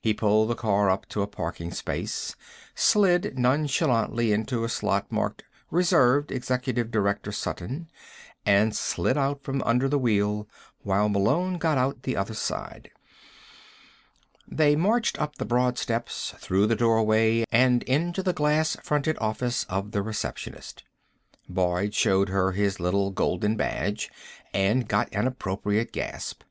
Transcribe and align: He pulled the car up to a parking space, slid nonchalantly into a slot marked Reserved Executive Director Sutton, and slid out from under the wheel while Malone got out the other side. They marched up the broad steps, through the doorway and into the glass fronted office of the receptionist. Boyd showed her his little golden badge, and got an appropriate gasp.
He 0.00 0.14
pulled 0.14 0.48
the 0.48 0.54
car 0.54 0.88
up 0.88 1.06
to 1.08 1.22
a 1.22 1.26
parking 1.26 1.72
space, 1.72 2.36
slid 2.76 3.36
nonchalantly 3.36 4.30
into 4.32 4.62
a 4.62 4.68
slot 4.68 5.10
marked 5.10 5.42
Reserved 5.72 6.30
Executive 6.30 6.92
Director 6.92 7.32
Sutton, 7.32 7.90
and 8.44 8.76
slid 8.76 9.18
out 9.18 9.42
from 9.42 9.62
under 9.62 9.88
the 9.88 9.98
wheel 9.98 10.46
while 10.84 11.08
Malone 11.08 11.58
got 11.58 11.78
out 11.78 12.04
the 12.04 12.16
other 12.16 12.32
side. 12.32 12.90
They 14.46 14.76
marched 14.76 15.20
up 15.20 15.34
the 15.34 15.44
broad 15.44 15.78
steps, 15.78 16.32
through 16.38 16.68
the 16.68 16.76
doorway 16.76 17.44
and 17.50 17.82
into 17.88 18.22
the 18.22 18.32
glass 18.32 18.76
fronted 18.84 19.18
office 19.18 19.64
of 19.64 19.90
the 19.90 20.00
receptionist. 20.00 20.84
Boyd 21.48 21.92
showed 21.92 22.28
her 22.28 22.52
his 22.52 22.78
little 22.78 23.10
golden 23.10 23.56
badge, 23.56 24.12
and 24.54 24.86
got 24.86 25.12
an 25.12 25.26
appropriate 25.26 25.90
gasp. 25.90 26.44